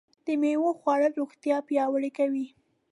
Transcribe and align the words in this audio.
د 0.25 0.27
مېوو 0.41 0.77
خوړل 0.79 1.13
روغتیا 1.21 1.57
پیاوړې 1.67 2.11
کوي. 2.17 2.45